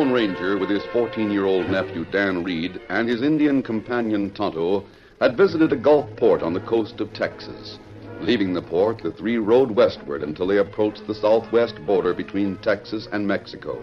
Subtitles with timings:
[0.00, 4.82] Lone Ranger, with his 14 year old nephew Dan Reed and his Indian companion Tonto,
[5.20, 7.78] had visited a Gulf port on the coast of Texas.
[8.22, 13.08] Leaving the port, the three rode westward until they approached the southwest border between Texas
[13.12, 13.78] and Mexico.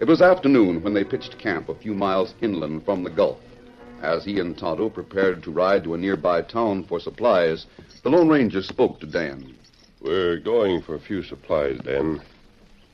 [0.00, 3.36] It was afternoon when they pitched camp a few miles inland from the Gulf.
[4.00, 7.66] As he and Tonto prepared to ride to a nearby town for supplies,
[8.02, 9.54] the Lone Ranger spoke to Dan.
[10.00, 12.22] We're going for a few supplies, Dan.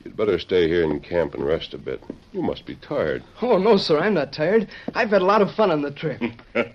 [0.04, 2.02] You'd better stay here in camp and rest a bit.
[2.32, 3.22] You must be tired.
[3.42, 4.68] Oh, no, sir, I'm not tired.
[4.94, 6.20] I've had a lot of fun on the trip.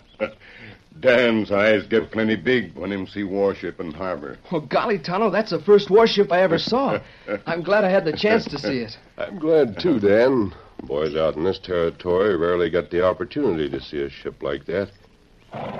[0.99, 4.37] Dan's eyes get plenty big when him see warship in harbor.
[4.51, 6.99] oh, golly, Tonto, that's the first warship I ever saw.
[7.45, 8.97] I'm glad I had the chance to see it.
[9.17, 10.53] I'm glad, too, Dan.
[10.83, 14.89] Boys out in this territory rarely get the opportunity to see a ship like that.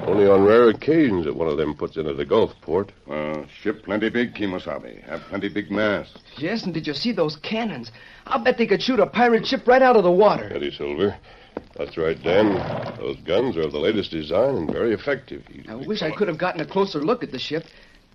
[0.07, 2.91] Only on rare occasions that one of them puts into the Gulf port.
[3.09, 5.03] Uh, ship plenty big, Kimosabe.
[5.03, 6.17] Have plenty big masts.
[6.37, 7.91] Yes, and did you see those cannons?
[8.27, 10.51] I'll bet they could shoot a pirate ship right out of the water.
[10.53, 11.17] Eddie Silver.
[11.75, 12.53] That's right, Dan.
[12.97, 15.43] Those guns are of the latest design and very effective.
[15.67, 17.63] I wish I could have gotten a closer look at the ship.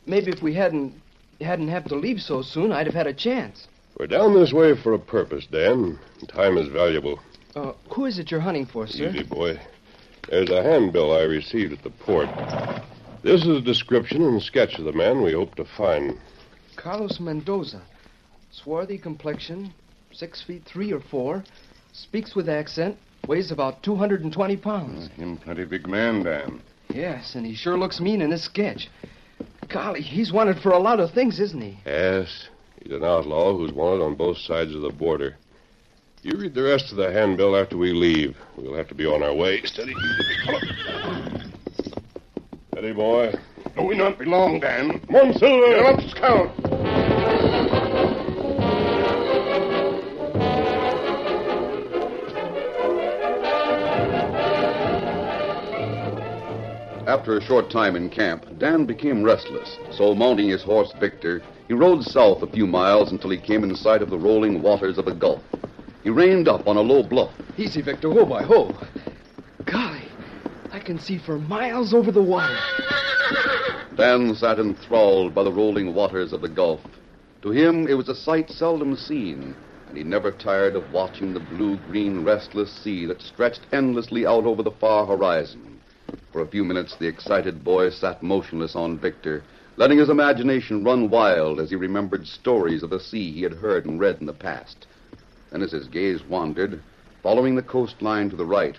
[0.06, 0.94] Maybe if we hadn't
[1.40, 3.66] hadn't had to leave so soon, I'd have had a chance.
[3.98, 5.98] We're down this way for a purpose, Dan.
[6.28, 7.18] Time is valuable.
[7.54, 9.08] Uh, who is it you're hunting for, sir?
[9.08, 9.58] Easy, boy.
[10.30, 12.28] There's a handbill I received at the port.
[13.22, 16.18] This is a description and sketch of the man we hope to find.
[16.76, 17.82] Carlos Mendoza.
[18.52, 19.72] Swarthy complexion,
[20.12, 21.42] six feet three or four,
[21.92, 22.96] speaks with accent,
[23.26, 25.08] weighs about 220 pounds.
[25.08, 26.62] Mm, him plenty big man, Dan.
[26.94, 28.88] Yes, and he sure looks mean in this sketch.
[29.68, 31.78] Golly, he's wanted for a lot of things, isn't he?
[31.84, 32.48] Yes,
[32.80, 35.36] he's an outlaw who's wanted on both sides of the border.
[36.22, 38.36] You read the rest of the handbill after we leave.
[38.54, 39.62] We'll have to be on our way.
[39.64, 39.94] Steady.
[42.72, 43.32] Steady, boy.
[43.78, 45.00] Oh, we not be long, Dan.
[45.06, 45.66] Come on, Silver.
[45.68, 46.50] Get up, Scout.
[57.08, 59.78] After a short time in camp, Dan became restless.
[59.90, 63.74] So, mounting his horse Victor, he rode south a few miles until he came in
[63.74, 65.42] sight of the rolling waters of the Gulf.
[66.02, 67.34] He reined up on a low bluff.
[67.58, 68.10] Easy, Victor.
[68.10, 68.78] Ho, boy, ho.
[69.66, 70.08] Golly,
[70.72, 72.56] I can see for miles over the water.
[73.94, 76.80] Dan sat enthralled by the rolling waters of the Gulf.
[77.42, 79.56] To him, it was a sight seldom seen,
[79.88, 84.46] and he never tired of watching the blue green, restless sea that stretched endlessly out
[84.46, 85.80] over the far horizon.
[86.32, 89.42] For a few minutes, the excited boy sat motionless on Victor,
[89.76, 93.84] letting his imagination run wild as he remembered stories of the sea he had heard
[93.84, 94.86] and read in the past.
[95.50, 96.80] Then, as his gaze wandered,
[97.22, 98.78] following the coastline to the right,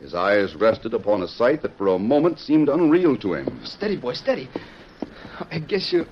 [0.00, 3.60] his eyes rested upon a sight that for a moment seemed unreal to him.
[3.64, 4.48] Steady, boy, steady.
[5.50, 6.06] I guess you.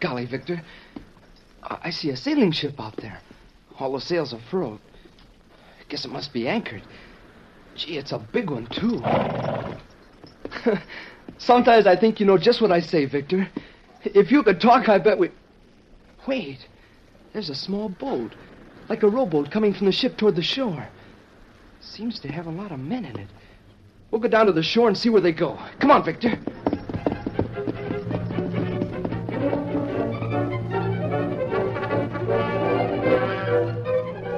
[0.00, 0.60] Golly, Victor.
[1.62, 3.20] I see a sailing ship out there.
[3.78, 4.80] All the sails are furled.
[5.80, 6.82] I guess it must be anchored.
[7.76, 9.00] Gee, it's a big one, too.
[11.38, 13.48] Sometimes I think you know just what I say, Victor.
[14.04, 15.30] If you could talk, I bet we.
[16.26, 16.58] Wait.
[17.32, 18.34] There's a small boat.
[18.92, 20.86] Like a rowboat coming from the ship toward the shore.
[21.80, 23.28] Seems to have a lot of men in it.
[24.10, 25.58] We'll go down to the shore and see where they go.
[25.78, 26.38] Come on, Victor.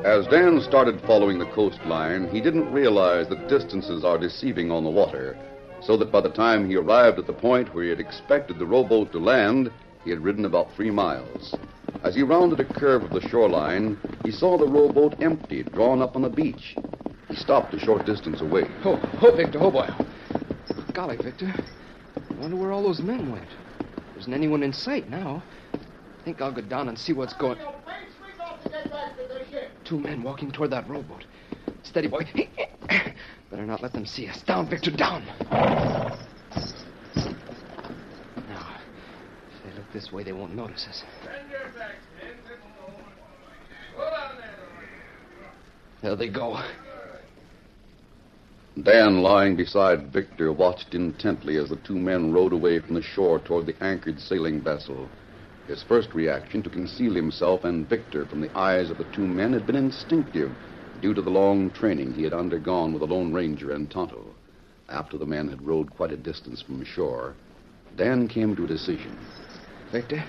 [0.04, 4.88] As Dan started following the coastline, he didn't realize that distances are deceiving on the
[4.88, 5.36] water,
[5.82, 8.66] so that by the time he arrived at the point where he had expected the
[8.66, 9.72] rowboat to land,
[10.04, 11.56] he had ridden about three miles.
[12.04, 16.16] As he rounded a curve of the shoreline, he saw the rowboat empty, drawn up
[16.16, 16.76] on the beach.
[17.30, 18.66] He stopped a short distance away.
[18.82, 19.88] Ho, ho, Victor, ho, boy.
[20.92, 21.52] Golly, Victor.
[22.16, 23.48] I wonder where all those men went.
[23.48, 25.42] There isn't anyone in sight now.
[25.72, 27.58] I think I'll go down and see what's going.
[27.58, 27.74] on.
[29.84, 31.24] Two men walking toward that rowboat.
[31.84, 32.28] Steady, boy.
[33.50, 34.42] Better not let them see us.
[34.42, 35.24] Down, Victor, down.
[38.46, 38.76] Now,
[39.50, 41.02] if they look this way, they won't notice us.
[46.02, 46.60] There they go.
[48.82, 53.38] Dan, lying beside Victor, watched intently as the two men rowed away from the shore
[53.38, 55.08] toward the anchored sailing vessel.
[55.68, 59.52] His first reaction to conceal himself and Victor from the eyes of the two men
[59.52, 60.50] had been instinctive,
[61.00, 64.34] due to the long training he had undergone with the Lone Ranger and Tonto.
[64.88, 67.36] After the men had rowed quite a distance from shore,
[67.96, 69.16] Dan came to a decision.
[69.94, 70.24] Victor,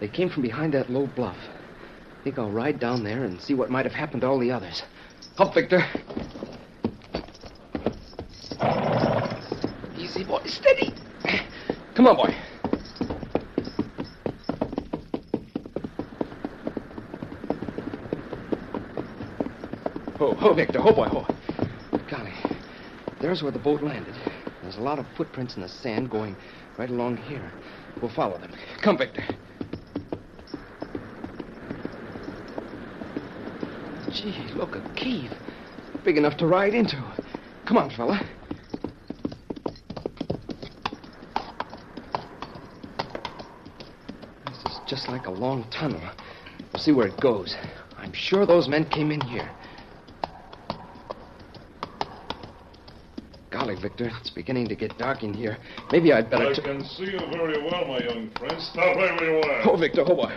[0.00, 1.36] they came from behind that low bluff.
[1.36, 4.50] I think I'll ride down there and see what might have happened to all the
[4.50, 4.82] others.
[5.36, 5.84] Up, Victor.
[9.98, 10.40] Easy, boy.
[10.46, 10.94] Steady.
[11.94, 12.34] Come on, boy.
[20.16, 20.80] Ho, ho, Victor.
[20.80, 21.26] Ho, boy, ho.
[22.10, 22.32] Golly.
[23.20, 24.14] There's where the boat landed.
[24.62, 26.34] There's a lot of footprints in the sand going
[26.78, 27.52] right along here.
[28.00, 28.52] We'll follow them.
[28.82, 29.24] Come, Victor.
[34.12, 35.32] Gee, look, a cave.
[36.04, 36.96] Big enough to ride into.
[37.66, 38.20] Come on, fella.
[44.46, 46.00] This is just like a long tunnel.
[46.72, 47.56] We'll see where it goes.
[47.98, 49.50] I'm sure those men came in here.
[53.68, 55.58] Golly, Victor, it's beginning to get dark in here.
[55.92, 56.46] Maybe I'd better.
[56.46, 58.58] I t- can see you very well, my young friend.
[58.62, 59.68] Stop where you are.
[59.68, 60.32] Oh, Victor, oh, boy.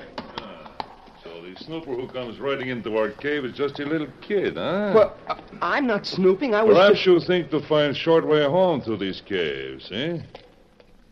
[1.23, 4.91] So the snooper who comes riding into our cave is just a little kid, huh?
[4.93, 6.53] Well, uh, I'm not snooping.
[6.53, 6.75] I was.
[6.75, 10.19] Perhaps just- you think to find short way home through these caves, eh?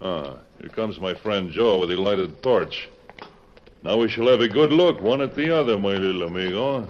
[0.02, 2.90] Ah, here comes my friend Joe with a lighted torch.
[3.82, 6.86] Now we shall have a good look, one at the other, my little amigo.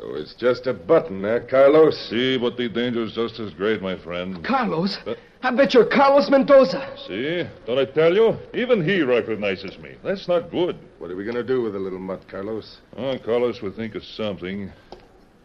[0.00, 2.08] So it's just a button, eh, Carlos?
[2.08, 4.42] See, but the danger's just as great, my friend.
[4.42, 4.96] Carlos?
[5.06, 6.96] Uh, I bet you're Carlos Mendoza.
[7.06, 7.44] See?
[7.66, 8.34] Don't I tell you?
[8.54, 9.96] Even he recognizes me.
[10.02, 10.78] That's not good.
[10.98, 12.78] What are we going to do with the little mutt, Carlos?
[12.96, 14.72] Oh, Carlos will think of something.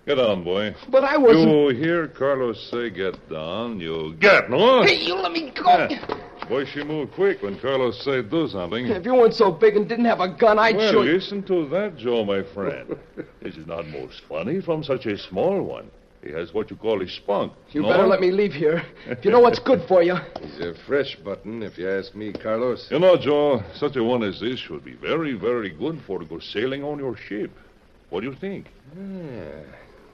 [0.06, 0.76] Get on, boy.
[0.90, 1.50] But I wasn't.
[1.50, 4.84] You hear Carlos say get down, you get, no?
[4.84, 5.88] Hey, you let me go.
[5.90, 6.26] Yeah.
[6.48, 8.86] Boy, she moved quick when Carlos said do something.
[8.86, 11.14] If you weren't so big and didn't have a gun, I'd well, show you.
[11.14, 12.96] listen to that, Joe, my friend.
[13.42, 15.90] this is not most funny from such a small one.
[16.24, 17.54] He has what you call a spunk.
[17.72, 17.90] You no?
[17.90, 18.84] better let me leave here.
[19.08, 20.16] If you know what's good for you.
[20.42, 22.88] He's a fresh button, if you ask me, Carlos.
[22.92, 26.26] You know, Joe, such a one as this should be very, very good for to
[26.26, 27.50] go sailing on your ship.
[28.12, 28.68] What do you think?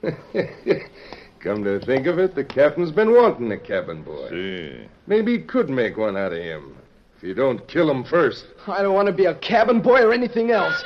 [1.40, 4.28] Come to think of it, the captain's been wanting a cabin boy.
[4.30, 4.86] See.
[5.06, 6.76] Maybe he could make one out of him.
[7.16, 8.46] If you don't kill him first.
[8.66, 10.82] I don't want to be a cabin boy or anything else.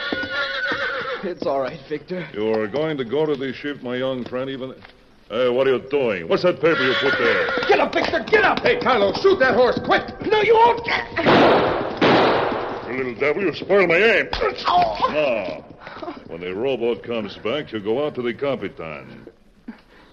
[1.23, 2.29] It's all right, Victor.
[2.35, 4.75] You are going to go to the ship, my young friend, even.
[5.29, 6.29] Hey, what are you doing?
[6.29, 7.49] What's that paper you put there?
[7.69, 8.25] Get up, Victor!
[8.29, 8.61] Get up!
[8.61, 10.05] Hey, Carlo, shoot that horse, quick!
[10.25, 10.87] No, you won't!
[12.87, 14.29] You little devil, you spoiled my aim.
[14.69, 15.09] Oh.
[15.11, 15.76] Now,
[16.29, 19.27] when the rowboat comes back, you go out to the Capitan.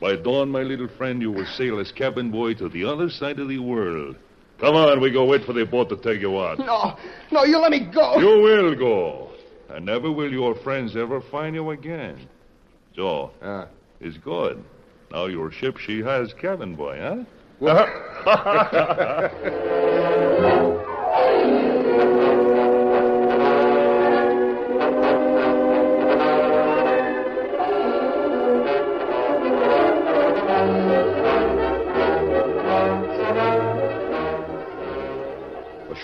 [0.01, 3.39] By dawn, my little friend, you will sail as cabin boy to the other side
[3.39, 4.17] of the world.
[4.59, 6.59] Come on, we go wait for the boat to take you out.
[6.59, 6.97] No,
[7.31, 8.17] no, you let me go.
[8.19, 9.29] You will go.
[9.69, 12.27] And never will your friends ever find you again.
[12.95, 13.67] So, Ah.
[13.99, 14.63] it's good.
[15.11, 17.23] Now your ship, she has cabin boy, huh?
[17.65, 19.29] A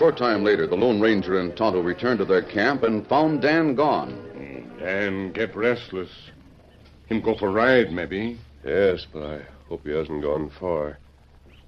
[0.10, 3.76] short time later, the Lone Ranger and Tonto returned to their camp and found Dan
[3.76, 4.74] gone.
[4.80, 6.10] Dan get restless.
[7.06, 8.40] Him go for a ride, maybe.
[8.66, 10.98] Yes, but I hope he hasn't gone far.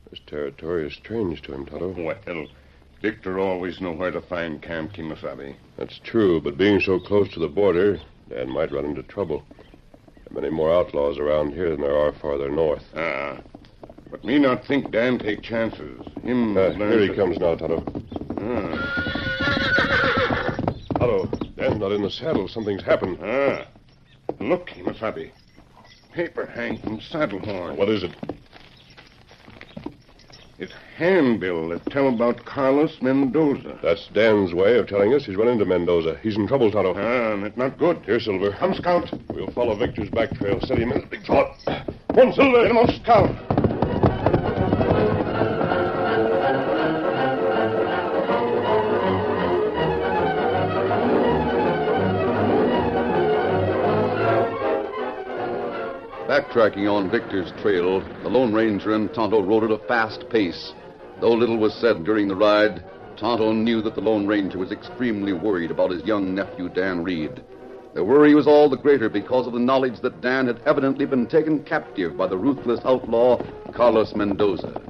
[0.09, 1.89] This territory is strange to him, Tonto.
[1.89, 2.47] Well,
[2.99, 5.55] Victor always know where to find Camp Kimasabi.
[5.77, 9.43] That's true, but being so close to the border, Dan might run into trouble.
[10.15, 12.85] There are many more outlaws around here than there are farther north.
[12.95, 13.37] Ah.
[14.09, 16.01] But me not think Dan take chances.
[16.23, 18.00] Him Uh, learn here he comes now, Tonto.
[18.43, 18.77] Ah.
[20.97, 21.25] Tonto,
[21.57, 22.47] Dan's not in the saddle.
[22.47, 23.19] Something's happened.
[23.23, 23.65] ah.
[24.39, 25.31] Look, Kimasabi.
[26.13, 27.77] Paper hang from saddle horn.
[27.77, 28.11] What is it?
[30.59, 33.79] It's handbill that tell about Carlos Mendoza.
[33.81, 36.19] That's Dan's way of telling us he's run into Mendoza.
[36.21, 36.93] He's in trouble, Tonto.
[36.95, 37.97] Ah, and it's not good.
[38.05, 38.51] Here, Silver.
[38.51, 39.11] Come, Scout.
[39.29, 40.59] We'll follow Victor's back trail.
[40.61, 41.03] Steady him in.
[41.03, 41.57] A big trot.
[42.11, 42.61] One, Silver.
[42.61, 43.40] Get him off, Scout.
[56.51, 60.73] Backtracking on Victor's trail, the Lone Ranger and Tonto rode at a fast pace.
[61.21, 62.83] Though little was said during the ride,
[63.15, 67.41] Tonto knew that the Lone Ranger was extremely worried about his young nephew, Dan Reed.
[67.93, 71.25] The worry was all the greater because of the knowledge that Dan had evidently been
[71.25, 73.41] taken captive by the ruthless outlaw,
[73.73, 74.81] Carlos Mendoza.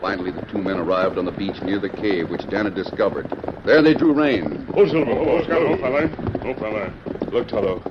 [0.00, 3.28] Finally, the two men arrived on the beach near the cave which Dan had discovered.
[3.66, 4.66] There they drew rein.
[4.74, 5.10] Oh, Silver.
[5.10, 6.40] Oh, Oh, oh, fella.
[6.42, 7.30] Oh, fella.
[7.30, 7.82] Look, Tonto.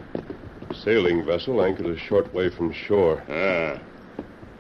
[0.84, 3.22] Sailing vessel anchored a short way from shore.
[3.30, 3.80] Ah.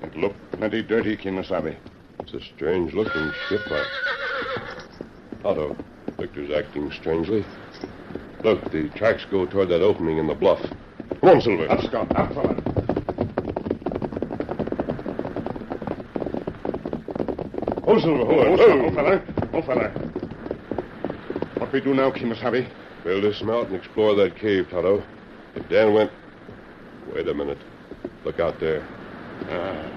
[0.03, 1.75] It look plenty dirty, Kimasabi.
[2.19, 3.61] It's a strange looking ship.
[3.71, 3.85] I...
[5.41, 5.75] Tonto,
[6.19, 7.43] Victor's acting strangely.
[8.43, 10.61] Look, the tracks go toward that opening in the bluff.
[11.21, 11.71] Come on, Silver.
[11.71, 12.15] Up, Scout.
[12.15, 12.55] Up, fella.
[17.87, 18.31] Oh, Silver.
[18.31, 19.49] Oh, Oh, Scout, oh, fella.
[19.53, 19.89] Oh, fella.
[21.57, 22.69] What we do now, Kimasabi?
[23.05, 25.03] We'll dismount and explore that cave, Tonto.
[25.55, 26.11] If Dan went.
[27.13, 27.57] Wait a minute.
[28.23, 28.85] Look out there.
[29.49, 29.91] Ah.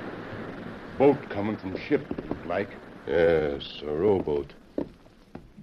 [0.99, 2.71] Boat coming from ship, look like.
[3.07, 4.53] Yes, a rowboat.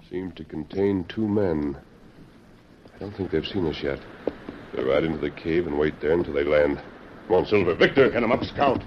[0.09, 1.77] Seemed to contain two men.
[2.93, 3.99] I don't think they've seen us yet.
[4.73, 6.81] They'll ride into the cave and wait there until they land.
[7.27, 7.73] Come on, Silver.
[7.75, 8.09] Victor.
[8.09, 8.83] Get him up, Scout.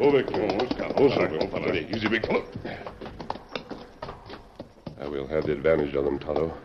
[0.00, 0.48] Oh, Victor.
[0.50, 0.92] Oh, Scout.
[0.96, 1.08] Oh.
[1.10, 1.38] Silver.
[1.52, 2.44] Oh, Easy, big fellow.
[5.20, 6.56] I will have the advantage of them, Tonto.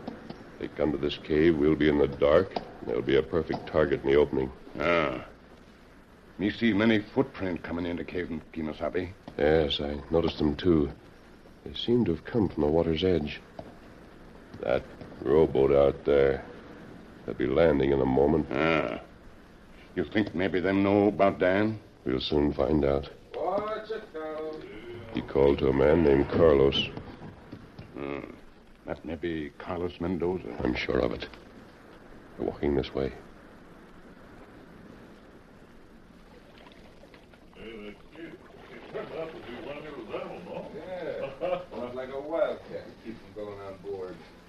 [0.58, 3.66] They come to this cave, we'll be in the dark, and they'll be a perfect
[3.66, 4.50] target in the opening.
[4.80, 5.26] Ah.
[6.38, 9.10] Me see many footprint coming into cave, in Kimasabi.
[9.36, 10.90] Yes, I noticed them too.
[11.66, 13.42] They seem to have come from the water's edge.
[14.62, 14.82] That
[15.20, 16.42] rowboat out there.
[17.26, 18.46] They'll be landing in a moment.
[18.50, 19.02] Ah.
[19.94, 21.78] You think maybe them know about Dan?
[22.06, 23.10] We'll soon find out.
[23.34, 24.64] Watch it, Carlos.
[25.12, 26.88] He called to a man named Carlos.
[27.94, 28.35] Hmm.
[28.86, 30.56] That may be Carlos Mendoza.
[30.62, 31.26] I'm sure of it.
[32.38, 33.12] They're walking this way.
[41.94, 42.84] like a wildcat.
[43.04, 44.16] Keep him going on board.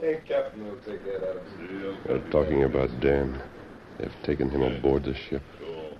[0.00, 1.96] hey, Captain will take that out of him.
[2.06, 3.40] They're talking about Dan.
[3.98, 5.42] They've taken him aboard the ship.
[5.60, 5.96] So,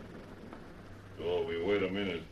[1.19, 2.23] so we wait a minute.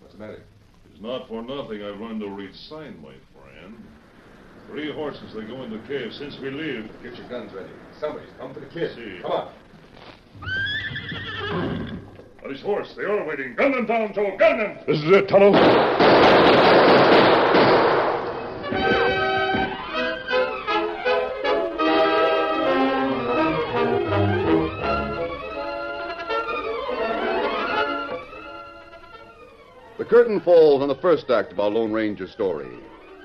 [0.00, 0.42] What's the matter?
[0.90, 3.43] It's not for nothing I've learned to read sign, my friend.
[4.74, 6.90] Three horses, they go in the cave since we leave.
[7.00, 7.70] Get your guns ready.
[8.00, 8.92] Somebody's come for the kid.
[8.96, 9.20] See.
[9.22, 9.52] Come on.
[12.42, 13.54] On his horse, they are waiting.
[13.54, 14.36] Gun them down, Joe.
[14.36, 14.78] Gun them.
[14.88, 15.52] This is it, Tonto.
[29.98, 32.76] The curtain falls on the first act of our Lone Ranger story.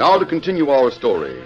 [0.00, 1.44] Now to continue our story.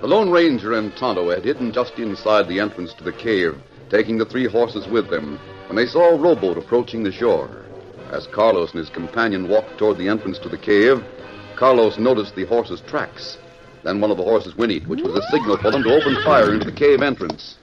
[0.00, 3.54] The Lone Ranger and Tonto had hidden just inside the entrance to the cave,
[3.90, 7.62] taking the three horses with them, when they saw a rowboat approaching the shore.
[8.10, 11.00] As Carlos and his companion walked toward the entrance to the cave,
[11.54, 13.38] Carlos noticed the horses' tracks.
[13.84, 16.52] Then one of the horses whinnied, which was a signal for them to open fire
[16.52, 17.56] into the cave entrance.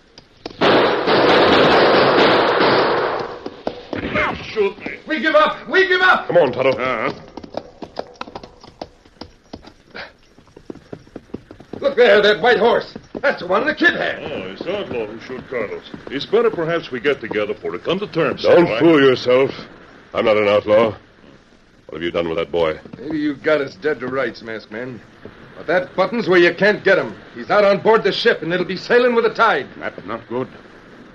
[4.46, 5.00] Shoot me.
[5.06, 5.68] We give up!
[5.68, 6.28] We give up!
[6.28, 6.70] Come on, Tonto.
[6.70, 7.29] Uh-huh.
[11.80, 12.94] Look there, that white horse.
[13.22, 14.20] That's the one the kid had.
[14.20, 15.84] Oh, it's outlaw who shot Carlos.
[16.08, 18.44] It's better perhaps we get together for to come to terms.
[18.44, 18.80] Don't Samurai.
[18.80, 19.52] fool yourself.
[20.14, 20.96] I'm not an outlaw.
[21.88, 22.80] What have you done with that boy?
[22.98, 25.02] Maybe you got us dead to rights, masked man.
[25.58, 27.16] But that button's where you can't get him.
[27.34, 29.68] He's out on board the ship, and it'll be sailing with the tide.
[29.78, 30.48] That's not good.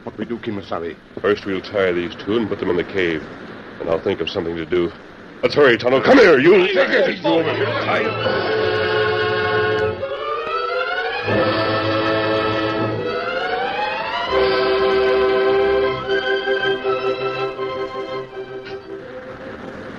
[0.02, 0.97] What we do, Kimasabi?
[1.21, 3.23] First, we'll tie these two and put them in the cave.
[3.80, 4.92] And I'll think of something to do.
[5.42, 6.02] Let's hurry, Tonto.
[6.02, 6.66] Come here, you.
[6.68, 8.63] Take it easy over here.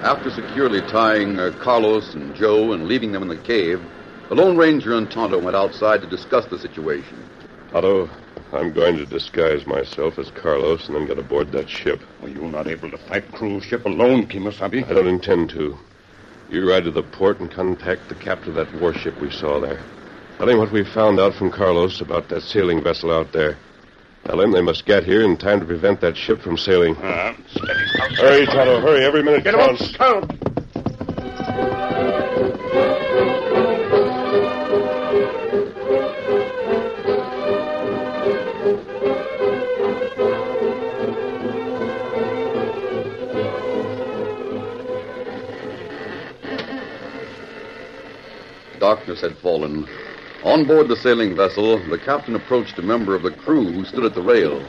[0.05, 3.81] After securely tying uh, Carlos and Joe and leaving them in the cave,
[4.29, 7.17] the Lone Ranger and Tonto went outside to discuss the situation.
[7.71, 8.07] Tonto,
[8.53, 12.01] I'm going to disguise myself as Carlos and then get aboard that ship.
[12.21, 14.87] Are you not able to fight cruise ship alone, Kimasabi?
[14.87, 15.75] I don't intend to.
[16.51, 19.81] You ride to the port and contact the captain of that warship we saw there.
[20.37, 23.57] Tell him what we found out from Carlos about that sailing vessel out there.
[24.25, 26.97] Tell him they must get here in time to prevent that ship from sailing.
[26.97, 28.11] Uh, steady, scout.
[28.17, 29.05] Hurry, Tonto, hurry.
[29.05, 30.33] Every minute Get him up, counts.
[48.79, 49.87] Darkness had fallen.
[50.45, 54.05] On board the sailing vessel, the captain approached a member of the crew who stood
[54.05, 54.63] at the rail.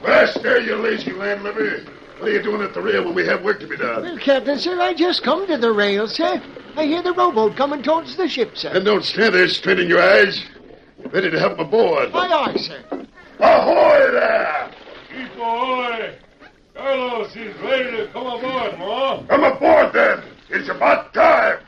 [0.00, 1.80] West there, you lazy landlubber.
[2.18, 4.02] What are you doing at the rail when we have work to be done?
[4.02, 6.40] Well, Captain, sir, I just come to the rail, sir.
[6.76, 8.68] I hear the rowboat coming towards the ship, sir.
[8.68, 10.40] And don't stand there straining your eyes.
[11.00, 12.10] You're ready to help 'em aboard.
[12.14, 12.78] Aye, aye, sir.
[13.40, 14.70] Ahoy there!
[15.10, 16.14] Keep ahoy.
[16.76, 19.22] Carlos is ready to come aboard, Ma.
[19.26, 20.22] Come aboard then.
[20.48, 21.58] It's about time.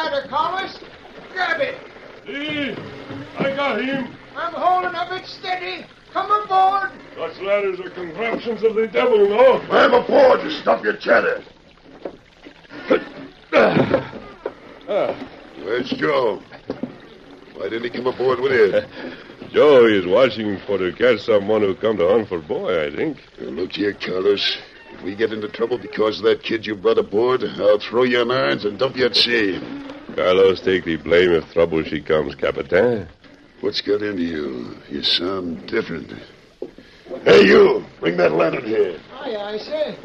[0.00, 0.78] Here comes the rope ladder, Carlos.
[1.32, 1.78] Grab it.
[2.26, 2.74] See?
[3.38, 4.16] I got him.
[4.36, 5.86] I'm holding of it steady.
[6.12, 6.90] Come aboard.
[7.16, 9.60] Such ladders are contraptions of the devil, no?
[9.70, 11.42] I'm aboard to stop your chatter.
[14.92, 15.28] Ah.
[15.62, 16.42] Where's Joe?
[17.54, 18.80] Why didn't he come aboard with you?
[19.52, 23.18] Joe is watching for to catch someone who come to hunt for boy, I think.
[23.40, 24.58] Well, look here, Carlos.
[24.92, 28.20] If we get into trouble because of that kid you brought aboard, I'll throw you
[28.22, 29.60] in irons and dump you at sea.
[30.20, 33.08] Carlos take the blame if trouble she comes, Capitan.
[33.62, 34.76] What's got into you?
[34.90, 36.12] You sound different.
[37.24, 37.86] Hey, you!
[38.00, 39.00] Bring that lantern here.
[39.14, 39.96] Aye, aye, sir.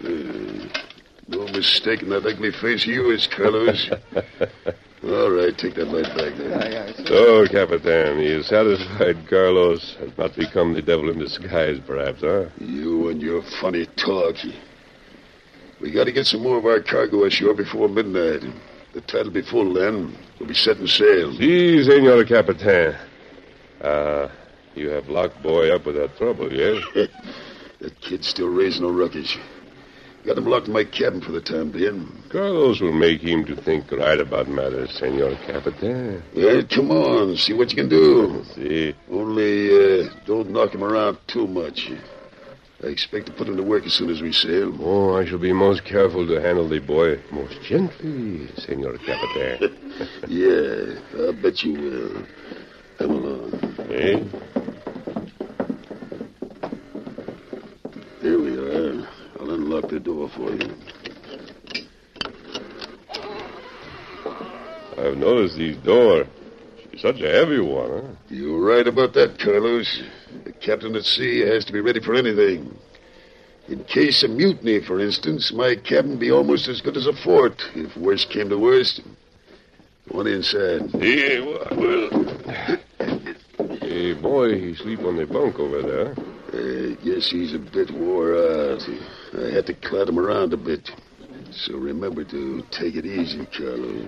[0.00, 0.66] Hmm.
[1.28, 3.90] No mistaking that ugly face of yours, Carlos.
[5.04, 6.56] All right, take that light back there.
[6.56, 7.04] Aye, aye, sir.
[7.04, 12.46] So, Capitan, you satisfied Carlos has not become the devil in disguise, perhaps, huh?
[12.60, 14.36] You and your funny talk.
[15.80, 18.42] We got to get some more of our cargo ashore before midnight.
[18.94, 20.16] The tide'll be full then.
[20.38, 21.34] We'll be setting sail.
[21.36, 22.96] Si, Senor Capitan.
[23.82, 24.32] Ah,
[24.74, 26.82] you have locked boy up without trouble, yes?
[27.80, 29.36] that kid's still raising a ruckus.
[30.24, 32.10] Got him locked in my cabin for the time being.
[32.30, 36.22] Carlos will make him to think right about matters, Senor Capitan.
[36.34, 38.42] Well, come on, see what you can do.
[38.54, 38.94] See?
[39.10, 41.92] Only uh, don't knock him around too much.
[42.82, 44.76] I expect to put him to work as soon as we sail.
[44.80, 49.76] Oh, I shall be most careful to handle the boy most gently, Senor Capitan.
[50.28, 52.26] yeah, I bet you will.
[52.98, 53.54] Come along.
[53.92, 54.22] eh?
[58.20, 59.08] Here we are.
[59.40, 60.74] I'll unlock the door for you.
[64.98, 66.24] I've noticed these door.
[66.92, 68.08] She's such a heavy one, huh?
[68.28, 70.02] You're right about that, Carlos.
[70.44, 72.76] The captain at sea has to be ready for anything.
[73.68, 77.60] In case of mutiny, for instance, my cabin be almost as good as a fort,
[77.74, 79.00] if worst came to worst.
[80.10, 80.90] Go on inside.
[80.92, 82.10] Hey, well,
[83.80, 86.14] hey, boy, he sleep on the bunk over there.
[86.52, 88.82] I guess he's a bit wore out.
[89.36, 90.88] I had to clot him around a bit.
[91.50, 94.06] So remember to take it easy, Carlo.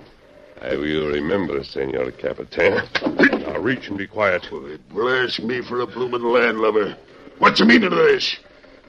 [0.60, 2.82] I will remember, Senor Capitan.
[3.16, 4.48] Now reach and be quiet.
[4.90, 6.96] Blast me for a bloomin' landlubber.
[7.38, 8.36] What's the meaning of this?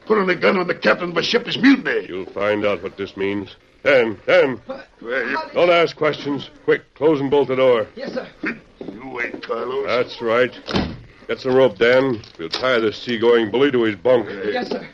[0.05, 2.07] Putting a gun on the captain of a ship is mutiny.
[2.07, 3.55] You'll find out what this means.
[3.83, 4.59] Dan, Dan,
[5.53, 6.49] don't ask questions.
[6.65, 7.87] Quick, close and bolt the door.
[7.95, 8.27] Yes, sir.
[8.41, 9.85] You wait, Carlos.
[9.85, 10.51] That's right.
[11.27, 12.21] Get some rope, Dan.
[12.39, 14.27] We'll tie this seagoing bully to his bunk.
[14.29, 14.89] Yes, sir.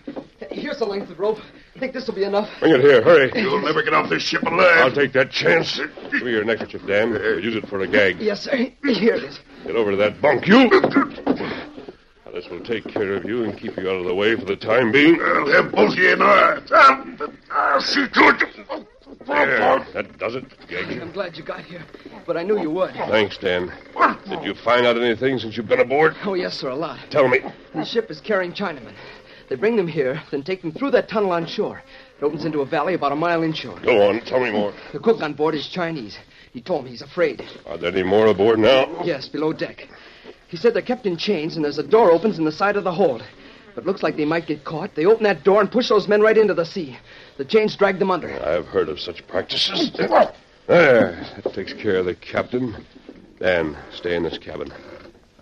[0.51, 1.39] Here's the length of rope.
[1.75, 2.49] I think this will be enough.
[2.61, 3.31] Bring it here, hurry.
[3.35, 4.77] You'll never get off this ship alive.
[4.77, 5.77] I'll take that chance.
[6.11, 7.11] Give me your neckerchief, Dan.
[7.11, 8.21] We'll use it for a gag.
[8.21, 8.55] Yes, sir.
[8.55, 9.39] Here it is.
[9.65, 10.69] Get over to that bunk, you.
[10.69, 14.45] Now, this will take care of you and keep you out of the way for
[14.45, 15.19] the time being.
[15.21, 16.61] I'll have both of you in our.
[16.71, 17.05] I'll,
[17.51, 18.85] I'll see to it.
[19.27, 20.45] There, that does it.
[20.69, 21.01] Gag.
[21.01, 21.83] I'm glad you got here,
[22.25, 22.93] but I knew you would.
[22.93, 23.73] Thanks, Dan.
[24.29, 26.15] Did you find out anything since you've been aboard?
[26.23, 26.99] Oh, yes, sir, a lot.
[27.09, 27.39] Tell me.
[27.73, 28.93] The ship is carrying Chinamen.
[29.47, 31.81] They bring them here, then take them through that tunnel on shore.
[32.19, 33.79] It opens into a valley about a mile inshore.
[33.81, 34.73] Go on, tell me more.
[34.91, 36.17] The cook on board is Chinese.
[36.53, 37.43] He told me he's afraid.
[37.65, 39.03] Are there any more aboard now?
[39.03, 39.87] Yes, below deck.
[40.47, 42.83] He said they're kept in chains, and there's a door opens in the side of
[42.83, 43.23] the hold.
[43.75, 44.95] But looks like they might get caught.
[44.95, 46.97] They open that door and push those men right into the sea.
[47.37, 48.31] The chains drag them under.
[48.41, 49.91] I've heard of such practices.
[50.67, 52.85] There, that takes care of the captain.
[53.39, 54.71] Dan, stay in this cabin.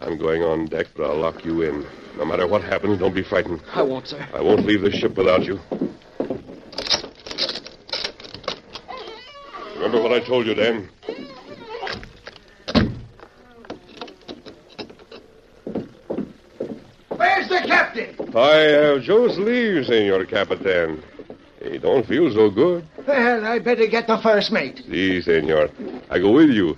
[0.03, 1.85] I'm going on deck, but I'll lock you in.
[2.17, 3.61] No matter what happens, don't be frightened.
[3.73, 4.27] I won't, sir.
[4.33, 5.59] I won't leave the ship without you.
[9.75, 10.89] Remember what I told you, Dan?
[17.07, 18.15] Where's the captain?
[18.35, 21.01] I have just leave, Senor Capitan.
[21.63, 22.85] He don't feel so good.
[23.07, 24.83] Well, I better get the first mate.
[24.85, 25.69] Si, senor.
[26.09, 26.77] I go with you.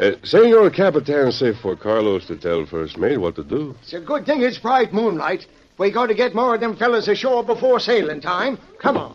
[0.00, 3.76] Uh, Senor Capitan say for Carlos to tell first mate what to do.
[3.82, 5.46] It's a good thing it's bright moonlight.
[5.76, 8.58] We got to get more of them fellas ashore before sailing time.
[8.78, 9.14] Come on.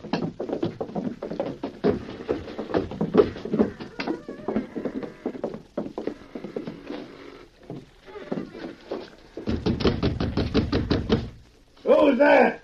[11.81, 12.61] Who's that?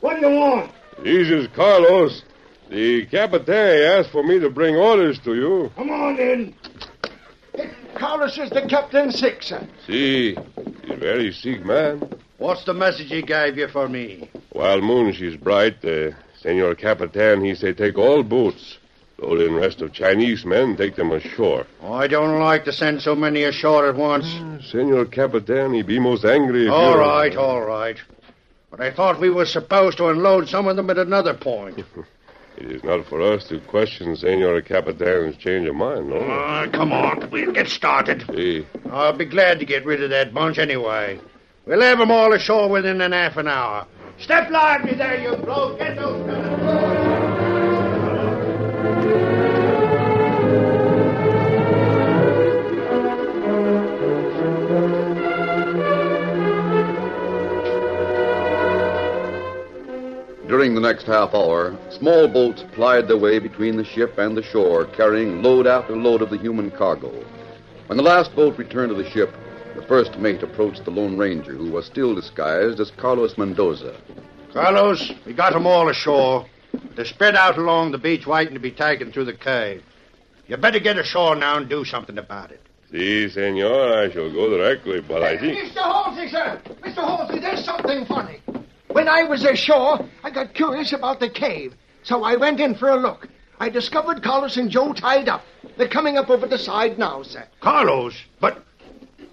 [0.00, 0.72] What do you want?
[1.02, 2.22] This is Carlos.
[2.68, 5.72] The Capitan asked for me to bring orders to you.
[5.74, 6.54] Come on in.
[8.02, 9.64] Carlos is the captain sick, sir.
[9.86, 12.02] See, he's very sick man.
[12.38, 14.28] What's the message he gave you for me?
[14.50, 16.10] While moon she's bright, uh,
[16.40, 18.78] Senor Capitan, he say take all boats.
[19.18, 21.64] Load in rest of Chinese men, take them ashore.
[21.80, 24.26] I don't like to send so many ashore at once.
[24.68, 26.98] Senor Capitan, he be most angry if All you...
[26.98, 27.98] right, all right.
[28.68, 31.78] But I thought we were supposed to unload some of them at another point.
[32.56, 36.20] It is not for us to question Senor Capitan's change of mind, no?
[36.20, 38.24] Ah, come on, we'll get started.
[38.34, 41.18] See, I'll be glad to get rid of that bunch anyway.
[41.66, 43.86] We'll have them all ashore within an half an hour.
[44.18, 45.78] Step lively there, you bloke.
[45.78, 46.91] Get those fellas.
[60.62, 64.44] During the next half hour, small boats plied their way between the ship and the
[64.44, 67.10] shore, carrying load after load of the human cargo.
[67.88, 69.34] When the last boat returned to the ship,
[69.74, 73.96] the first mate approached the Lone Ranger, who was still disguised as Carlos Mendoza.
[74.52, 76.46] Carlos, we got them all ashore.
[76.94, 79.82] They're spread out along the beach waiting to be taken through the cave.
[80.46, 82.60] You better get ashore now and do something about it.
[82.92, 85.58] see, Senor, I shall go directly, but I think...
[85.58, 85.82] Mr.
[85.82, 86.62] Halsey, sir.
[86.82, 87.02] Mr.
[87.02, 88.40] Halsey, there's something funny.
[88.92, 92.88] When I was ashore, I got curious about the cave, so I went in for
[92.88, 93.28] a look.
[93.60, 95.44] I discovered Carlos and Joe tied up.
[95.76, 97.46] They're coming up over the side now, sir.
[97.60, 98.14] Carlos?
[98.40, 98.64] But.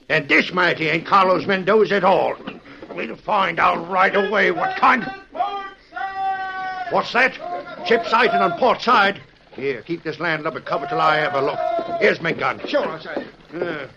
[0.07, 2.35] And this matey ain't Carlos Mendoza at all.
[2.95, 5.03] We'll find out right away what kind.
[6.91, 7.35] What's that?
[7.87, 9.21] Ship sighted on port side.
[9.51, 11.59] Here, keep this landlubber covered till I have a look.
[12.01, 12.59] Here's my gun.
[12.67, 13.25] Sure, sir.
[13.53, 13.87] Yeah.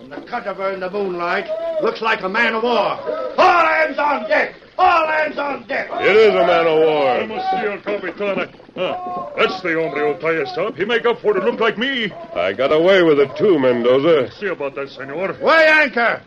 [0.00, 1.48] And the cut of her in the moonlight
[1.82, 2.98] looks like a man of war.
[3.38, 4.54] All hands on deck!
[4.80, 5.90] All hands on deck!
[6.00, 7.10] It is a man of war.
[7.10, 8.50] Oh, Vamos, señor Capitana.
[8.74, 9.30] Huh.
[9.36, 10.74] That's the hombre who'll tie us up.
[10.74, 12.10] He make up for it look like me.
[12.34, 14.32] I got away with it too, Mendoza.
[14.32, 15.36] See about that, senor.
[15.42, 16.22] Weigh anchor!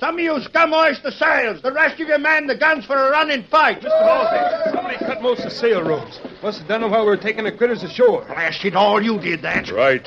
[0.00, 1.62] Some of you scum hoist the sails.
[1.62, 3.82] The rest of you man the guns for a running fight.
[3.82, 4.02] Mr.
[4.02, 6.18] Halsey, somebody cut most of the sail ropes.
[6.42, 8.24] Must have done them while we were taking the critters ashore.
[8.24, 9.70] Blast it all, you did that.
[9.70, 10.04] Right.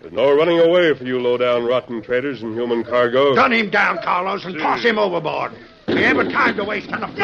[0.00, 3.36] There's no running away for you low-down rotten traders and human cargo.
[3.36, 5.52] Gun him down, Carlos, and toss him overboard.
[5.96, 7.20] We haven't time to waste on a float.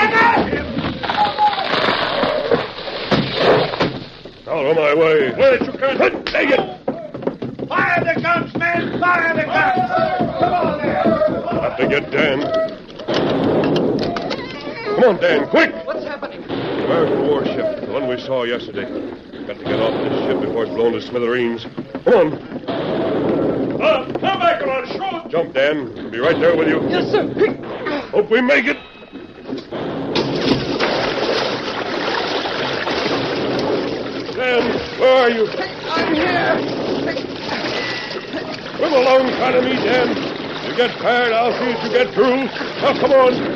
[4.49, 5.31] Out of my way.
[5.33, 6.27] Where did you can't.
[6.27, 7.69] Take it.
[7.69, 8.99] Fire the guns, men!
[8.99, 9.91] Fire the guns!
[10.41, 11.03] Come on there!
[11.61, 12.41] Have to get Dan.
[14.95, 15.75] Come on, Dan, quick!
[15.87, 16.43] What's happening?
[16.45, 18.87] American warship, the one we saw yesterday.
[19.47, 21.67] Got to get off this ship before it's blown to smithereens.
[22.05, 22.33] Come on.
[23.83, 25.31] Uh, come back on shoot.
[25.31, 25.93] Jump, Dan.
[25.93, 26.81] We'll be right there with you.
[26.89, 27.82] Yes, sir.
[28.13, 28.77] Hope we make it.
[34.37, 35.49] Dan, where are you?
[35.49, 36.59] I'm here.
[38.77, 39.31] Come along,
[39.63, 40.11] me, Dan.
[40.69, 42.45] You get tired, I'll see that you get through.
[42.83, 43.52] Now, come on.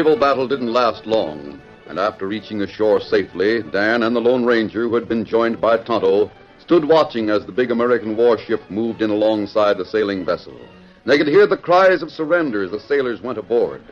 [0.00, 4.88] Naval battle didn't last long, and after reaching ashore safely, Dan and the Lone Ranger,
[4.88, 9.10] who had been joined by Tonto, stood watching as the big American warship moved in
[9.10, 10.58] alongside the sailing vessel.
[11.04, 13.82] They could hear the cries of surrender as the sailors went aboard.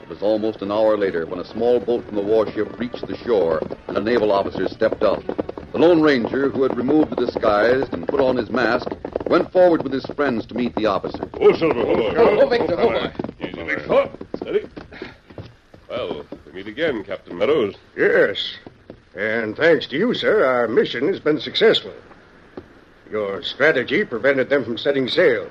[0.00, 3.18] It was almost an hour later when a small boat from the warship reached the
[3.18, 5.22] shore and a naval officer stepped up.
[5.72, 8.88] The Lone Ranger, who had removed the disguise and put on his mask,
[9.26, 11.28] went forward with his friends to meet the officer.
[11.34, 12.16] Oh, Silver, hold on.
[12.16, 13.12] Oh, oh, Victor, oh, boy.
[13.46, 14.10] Easy, Victor.
[14.38, 14.66] Steady.
[15.88, 17.74] Well, we meet again, Captain Meadows.
[17.96, 18.56] Yes.
[19.14, 21.94] And thanks to you, sir, our mission has been successful.
[23.10, 25.48] Your strategy prevented them from setting sail,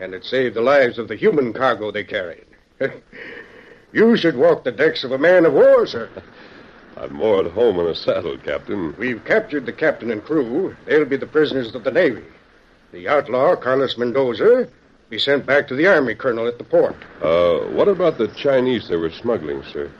[0.00, 2.46] and it saved the lives of the human cargo they carried.
[3.92, 6.08] you should walk the decks of a man of war, sir.
[6.96, 8.94] I'm more at home in a saddle, Captain.
[8.96, 10.74] We've captured the captain and crew.
[10.86, 12.24] They'll be the prisoners of the Navy.
[12.92, 14.68] The outlaw, Carlos Mendoza,
[15.10, 16.94] be sent back to the Army colonel at the port.
[17.20, 19.90] Uh, what about the Chinese they were smuggling, sir?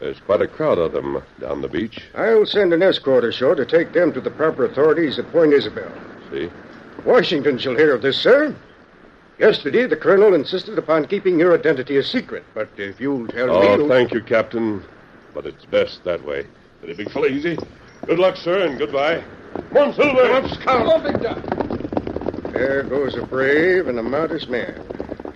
[0.00, 2.02] There's quite a crowd of them down the beach.
[2.14, 5.90] I'll send an escort ashore to take them to the proper authorities at Point Isabel.
[6.30, 6.50] See?
[7.04, 8.54] Washington shall hear of this, sir.
[9.38, 13.60] Yesterday, the colonel insisted upon keeping your identity a secret, but if you'll tell Oh,
[13.60, 13.84] me...
[13.84, 14.82] Oh, thank you, Captain.
[15.32, 16.44] But it's best that way.
[16.78, 17.56] Steady, big fella, easy.
[18.06, 19.22] Good luck, sir, and goodbye.
[19.72, 20.58] Come on, Silver.
[20.66, 21.87] Oh, Victor.
[22.52, 24.82] There goes a brave and a modest man.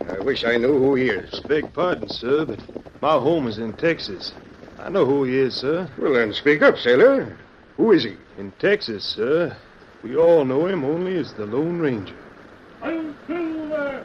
[0.08, 1.40] I wish I knew who he is.
[1.40, 2.60] Beg pardon, sir, but
[3.00, 4.32] my home is in Texas.
[4.78, 5.88] I know who he is, sir.
[5.98, 7.36] Well, then speak up, sailor.
[7.76, 8.16] Who is he?
[8.38, 9.56] In Texas, sir.
[10.02, 12.16] We all know him only as the Lone Ranger.
[12.80, 14.04] Hi-yo Silver.